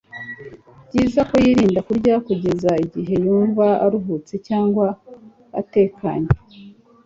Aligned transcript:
byiza 0.87 1.21
ko 1.29 1.35
yirinda 1.43 1.79
kurya 1.87 2.15
kugeza 2.27 2.71
igihe 2.85 3.15
yumva 3.25 3.65
aruhutse 3.85 4.33
cyangwa 4.47 4.85
atekanye 5.59 6.29